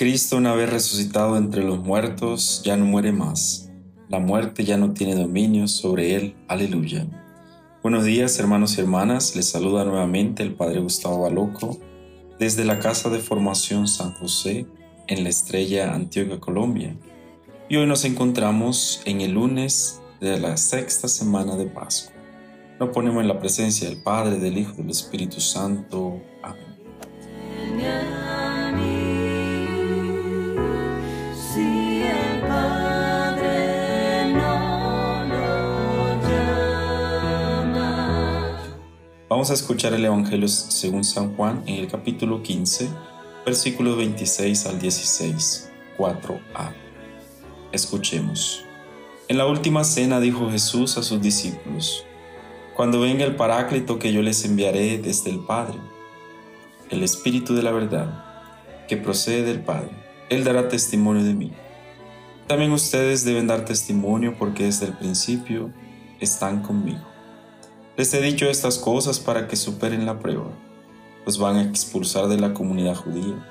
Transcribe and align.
Cristo, 0.00 0.38
una 0.38 0.54
vez 0.54 0.70
resucitado 0.70 1.36
entre 1.36 1.62
los 1.62 1.78
muertos, 1.80 2.62
ya 2.64 2.74
no 2.74 2.86
muere 2.86 3.12
más. 3.12 3.68
La 4.08 4.18
muerte 4.18 4.64
ya 4.64 4.78
no 4.78 4.94
tiene 4.94 5.14
dominio 5.14 5.68
sobre 5.68 6.14
él. 6.14 6.34
Aleluya. 6.48 7.06
Buenos 7.82 8.06
días, 8.06 8.38
hermanos 8.38 8.78
y 8.78 8.80
hermanas. 8.80 9.36
Les 9.36 9.50
saluda 9.50 9.84
nuevamente 9.84 10.42
el 10.42 10.54
Padre 10.54 10.80
Gustavo 10.80 11.20
Baloco 11.20 11.78
desde 12.38 12.64
la 12.64 12.78
Casa 12.78 13.10
de 13.10 13.18
Formación 13.18 13.86
San 13.86 14.14
José 14.14 14.64
en 15.06 15.22
la 15.22 15.28
Estrella 15.28 15.92
Antioquia, 15.92 16.40
Colombia. 16.40 16.96
Y 17.68 17.76
hoy 17.76 17.86
nos 17.86 18.06
encontramos 18.06 19.02
en 19.04 19.20
el 19.20 19.32
lunes 19.32 20.00
de 20.18 20.40
la 20.40 20.56
sexta 20.56 21.08
semana 21.08 21.56
de 21.56 21.66
Pascua. 21.66 22.14
Nos 22.78 22.88
ponemos 22.88 23.20
en 23.20 23.28
la 23.28 23.38
presencia 23.38 23.86
del 23.86 23.98
Padre, 23.98 24.38
del 24.38 24.56
Hijo 24.56 24.72
y 24.78 24.78
del 24.78 24.92
Espíritu 24.92 25.42
Santo. 25.42 26.22
Vamos 39.40 39.52
a 39.52 39.54
escuchar 39.54 39.94
el 39.94 40.04
Evangelio 40.04 40.48
según 40.48 41.02
San 41.02 41.34
Juan 41.34 41.62
en 41.64 41.76
el 41.76 41.88
capítulo 41.88 42.42
15, 42.42 42.90
versículos 43.46 43.96
26 43.96 44.66
al 44.66 44.78
16, 44.78 45.70
4a. 45.96 46.74
Escuchemos. 47.72 48.66
En 49.28 49.38
la 49.38 49.46
última 49.46 49.82
cena 49.84 50.20
dijo 50.20 50.50
Jesús 50.50 50.98
a 50.98 51.02
sus 51.02 51.22
discípulos, 51.22 52.04
Cuando 52.76 53.00
venga 53.00 53.24
el 53.24 53.34
Paráclito 53.34 53.98
que 53.98 54.12
yo 54.12 54.20
les 54.20 54.44
enviaré 54.44 54.98
desde 54.98 55.30
el 55.30 55.38
Padre, 55.38 55.78
el 56.90 57.02
Espíritu 57.02 57.54
de 57.54 57.62
la 57.62 57.72
verdad, 57.72 58.22
que 58.88 58.98
procede 58.98 59.42
del 59.42 59.62
Padre, 59.62 59.92
Él 60.28 60.44
dará 60.44 60.68
testimonio 60.68 61.24
de 61.24 61.32
mí. 61.32 61.50
También 62.46 62.72
ustedes 62.72 63.24
deben 63.24 63.46
dar 63.46 63.64
testimonio 63.64 64.36
porque 64.38 64.64
desde 64.64 64.84
el 64.84 64.98
principio 64.98 65.70
están 66.20 66.60
conmigo. 66.60 67.09
Les 68.00 68.14
he 68.14 68.22
dicho 68.22 68.46
estas 68.48 68.78
cosas 68.78 69.20
para 69.20 69.46
que 69.46 69.56
superen 69.56 70.06
la 70.06 70.18
prueba, 70.20 70.50
pues 71.22 71.36
van 71.36 71.56
a 71.56 71.62
expulsar 71.62 72.28
de 72.28 72.38
la 72.38 72.54
comunidad 72.54 72.94
judía. 72.94 73.46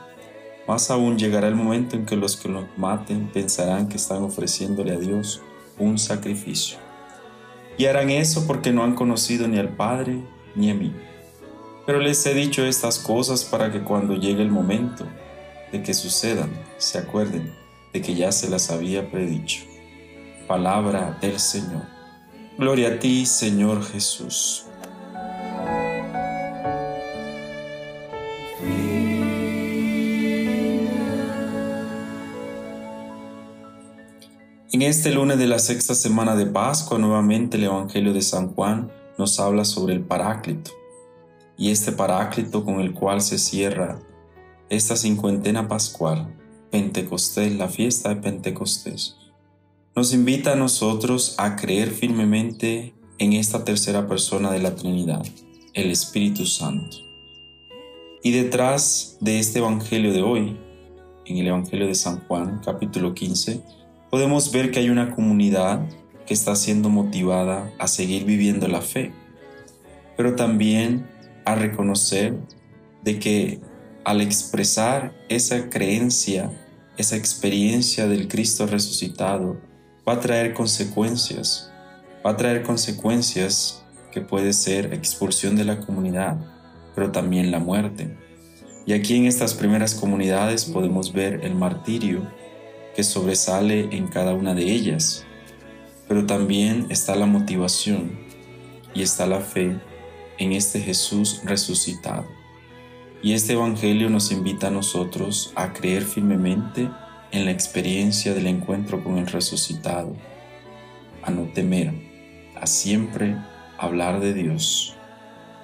Más 0.67 0.89
aún 0.89 1.19
llegará 1.19 1.47
el 1.47 1.53
momento 1.53 1.95
en 1.95 2.07
que 2.07 2.15
los 2.15 2.35
que 2.35 2.49
los 2.49 2.65
maten 2.75 3.29
pensarán 3.31 3.87
que 3.87 3.97
están 3.97 4.23
ofreciéndole 4.23 4.93
a 4.93 4.97
Dios 4.97 5.39
un 5.77 5.99
sacrificio. 5.99 6.79
Y 7.77 7.85
harán 7.85 8.09
eso 8.09 8.47
porque 8.47 8.71
no 8.71 8.83
han 8.83 8.95
conocido 8.95 9.47
ni 9.47 9.59
al 9.59 9.69
Padre 9.69 10.19
ni 10.55 10.71
a 10.71 10.73
mí. 10.73 10.95
Pero 11.85 11.99
les 11.99 12.25
he 12.25 12.33
dicho 12.33 12.65
estas 12.65 12.97
cosas 12.97 13.43
para 13.43 13.71
que 13.71 13.83
cuando 13.83 14.15
llegue 14.15 14.41
el 14.41 14.49
momento 14.49 15.05
de 15.71 15.83
que 15.83 15.93
sucedan, 15.93 16.49
se 16.79 16.97
acuerden 16.97 17.53
de 17.93 18.01
que 18.01 18.15
ya 18.15 18.31
se 18.31 18.49
las 18.49 18.71
había 18.71 19.11
predicho. 19.11 19.61
Palabra 20.47 21.19
del 21.21 21.39
Señor. 21.39 21.98
Gloria 22.59 22.89
a 22.89 22.99
ti, 22.99 23.25
Señor 23.25 23.81
Jesús. 23.85 24.65
En 34.73 34.81
este 34.81 35.11
lunes 35.11 35.37
de 35.37 35.47
la 35.47 35.57
sexta 35.57 35.95
semana 35.95 36.35
de 36.35 36.47
Pascua, 36.47 36.97
nuevamente 36.97 37.55
el 37.55 37.63
Evangelio 37.63 38.11
de 38.11 38.21
San 38.21 38.53
Juan 38.53 38.91
nos 39.17 39.39
habla 39.39 39.63
sobre 39.63 39.93
el 39.93 40.01
Paráclito. 40.01 40.71
Y 41.57 41.71
este 41.71 41.93
Paráclito 41.93 42.65
con 42.65 42.81
el 42.81 42.93
cual 42.93 43.21
se 43.21 43.37
cierra 43.37 44.01
esta 44.67 44.97
cincuentena 44.97 45.69
pascual, 45.69 46.35
Pentecostés, 46.71 47.55
la 47.55 47.69
fiesta 47.69 48.09
de 48.09 48.17
Pentecostés 48.17 49.18
nos 49.99 50.13
invita 50.13 50.53
a 50.53 50.55
nosotros 50.55 51.35
a 51.37 51.57
creer 51.57 51.89
firmemente 51.89 52.93
en 53.17 53.33
esta 53.33 53.65
tercera 53.65 54.07
persona 54.07 54.49
de 54.49 54.59
la 54.59 54.73
Trinidad, 54.73 55.25
el 55.73 55.91
Espíritu 55.91 56.45
Santo. 56.45 56.99
Y 58.23 58.31
detrás 58.31 59.17
de 59.19 59.39
este 59.39 59.59
Evangelio 59.59 60.13
de 60.13 60.21
hoy, 60.21 60.57
en 61.25 61.35
el 61.35 61.47
Evangelio 61.47 61.85
de 61.85 61.95
San 61.95 62.25
Juan, 62.27 62.61
capítulo 62.63 63.13
15, 63.13 63.61
podemos 64.09 64.53
ver 64.53 64.71
que 64.71 64.79
hay 64.79 64.89
una 64.89 65.13
comunidad 65.13 65.85
que 66.25 66.33
está 66.33 66.55
siendo 66.55 66.87
motivada 66.87 67.69
a 67.77 67.87
seguir 67.89 68.23
viviendo 68.23 68.69
la 68.69 68.81
fe, 68.81 69.11
pero 70.15 70.33
también 70.33 71.09
a 71.43 71.55
reconocer 71.55 72.37
de 73.03 73.19
que 73.19 73.59
al 74.05 74.21
expresar 74.21 75.13
esa 75.27 75.69
creencia, 75.69 76.49
esa 76.95 77.17
experiencia 77.17 78.07
del 78.07 78.29
Cristo 78.29 78.65
resucitado, 78.65 79.67
va 80.09 80.15
a 80.15 80.19
traer 80.19 80.55
consecuencias. 80.55 81.71
Va 82.25 82.31
a 82.31 82.35
traer 82.35 82.63
consecuencias 82.63 83.85
que 84.11 84.21
puede 84.21 84.53
ser 84.53 84.91
expulsión 84.91 85.55
de 85.55 85.65
la 85.65 85.81
comunidad, 85.81 86.35
pero 86.95 87.11
también 87.11 87.51
la 87.51 87.59
muerte. 87.59 88.17
Y 88.87 88.93
aquí 88.93 89.17
en 89.17 89.25
estas 89.25 89.53
primeras 89.53 89.93
comunidades 89.93 90.65
podemos 90.65 91.13
ver 91.13 91.41
el 91.43 91.53
martirio 91.53 92.27
que 92.95 93.03
sobresale 93.03 93.95
en 93.95 94.07
cada 94.07 94.33
una 94.33 94.55
de 94.55 94.63
ellas, 94.63 95.25
pero 96.07 96.25
también 96.25 96.87
está 96.89 97.15
la 97.15 97.27
motivación 97.27 98.19
y 98.95 99.03
está 99.03 99.27
la 99.27 99.41
fe 99.41 99.79
en 100.39 100.53
este 100.53 100.79
Jesús 100.79 101.41
resucitado. 101.45 102.25
Y 103.21 103.33
este 103.33 103.53
Evangelio 103.53 104.09
nos 104.09 104.31
invita 104.31 104.69
a 104.69 104.71
nosotros 104.71 105.53
a 105.55 105.71
creer 105.71 106.01
firmemente 106.01 106.89
en 107.31 107.45
la 107.45 107.51
experiencia 107.51 108.33
del 108.33 108.47
encuentro 108.47 109.03
con 109.03 109.17
el 109.17 109.27
resucitado, 109.27 110.15
a 111.23 111.31
no 111.31 111.43
temer, 111.53 111.93
a 112.59 112.65
siempre 112.65 113.35
hablar 113.77 114.19
de 114.19 114.33
Dios 114.33 114.95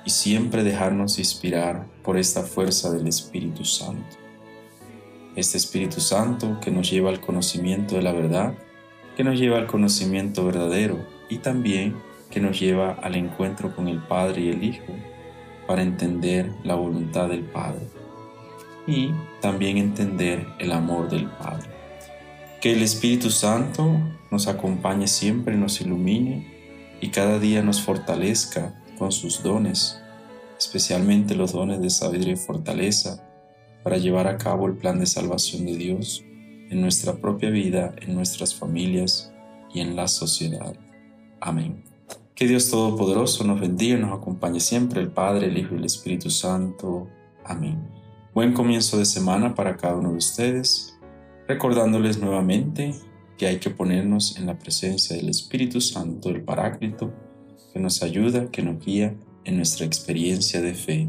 y 0.06 0.12
siempre 0.12 0.64
dejarnos 0.64 1.18
inspirar 1.18 1.88
por 2.04 2.18
esta 2.18 2.44
fuerza 2.44 2.92
del 2.92 3.08
Espíritu 3.08 3.66
Santo. 3.66 4.18
Este 5.36 5.58
Espíritu 5.58 6.00
Santo 6.00 6.60
que 6.62 6.72
nos 6.72 6.90
lleva 6.90 7.10
al 7.10 7.20
conocimiento 7.20 7.96
de 7.96 8.04
la 8.04 8.12
verdad, 8.12 8.54
que 9.18 9.24
nos 9.24 9.40
lleva 9.40 9.58
al 9.58 9.68
conocimiento 9.68 10.46
verdadero 10.46 11.06
y 11.30 11.40
también 11.40 11.96
que 12.30 12.40
nos 12.40 12.60
lleva 12.60 12.92
al 12.92 13.16
encuentro 13.16 13.76
con 13.76 13.88
el 13.88 14.00
Padre 14.04 14.42
y 14.42 14.50
el 14.50 14.64
Hijo 14.64 14.94
para 15.68 15.82
entender 15.82 16.52
la 16.64 16.76
voluntad 16.76 17.28
del 17.28 17.44
Padre 17.44 18.05
y 18.88 19.12
también 19.42 19.78
entender 19.78 20.48
el 20.60 20.72
amor 20.72 21.10
del 21.10 21.30
Padre. 21.30 21.70
Que 22.62 22.74
el 22.74 22.82
Espíritu 22.82 23.30
Santo 23.30 24.00
nos 24.32 24.48
acompañe 24.48 25.08
siempre, 25.08 25.56
nos 25.56 25.82
ilumine 25.82 26.98
y 27.02 27.10
cada 27.10 27.40
día 27.40 27.62
nos 27.62 27.82
fortalezca 27.82 28.82
con 28.98 29.12
sus 29.12 29.44
dones, 29.44 30.00
especialmente 30.58 31.36
los 31.36 31.52
dones 31.54 31.82
de 31.82 31.90
sabiduría 31.90 32.34
y 32.34 32.38
fortaleza, 32.38 33.22
para 33.84 33.98
llevar 33.98 34.28
a 34.28 34.38
cabo 34.38 34.66
el 34.68 34.78
plan 34.78 35.00
de 35.00 35.06
salvación 35.06 35.66
de 35.66 35.78
Dios 35.78 36.24
en 36.70 36.82
nuestra 36.82 37.14
propia 37.14 37.50
vida, 37.50 37.94
en 38.02 38.16
nuestras 38.16 38.56
familias 38.56 39.32
y 39.74 39.82
en 39.82 39.96
la 39.96 40.08
sociedad. 40.08 40.76
Amén. 41.40 41.84
Que 42.34 42.48
Dios 42.48 42.70
Todopoderoso 42.70 43.44
nos 43.44 43.62
bendiga 43.62 43.98
y 43.98 44.02
nos 44.02 44.18
acompañe 44.18 44.60
siempre, 44.60 45.02
el 45.02 45.10
Padre, 45.10 45.48
el 45.48 45.58
Hijo 45.58 45.76
y 45.76 45.78
el 45.78 45.86
Espíritu 45.86 46.30
Santo. 46.30 47.08
Amén. 47.46 47.95
Buen 48.36 48.52
comienzo 48.52 48.98
de 48.98 49.06
semana 49.06 49.56
para 49.56 49.78
cada 49.78 49.96
uno 49.96 50.12
de 50.12 50.18
ustedes, 50.18 51.00
recordándoles 51.48 52.20
nuevamente 52.20 52.94
que 53.38 53.48
hay 53.48 53.60
que 53.60 53.70
ponernos 53.70 54.36
en 54.38 54.46
la 54.46 54.60
presencia 54.60 55.16
del 55.16 55.30
Espíritu 55.30 55.80
Santo, 55.80 56.28
el 56.32 56.44
Paráclito, 56.44 57.14
que 57.72 57.80
nos 57.80 58.04
ayuda, 58.04 58.52
que 58.52 58.62
nos 58.62 58.86
guía 58.86 59.16
en 59.46 59.56
nuestra 59.56 59.86
experiencia 59.86 60.62
de 60.62 60.74
fe. 60.74 61.08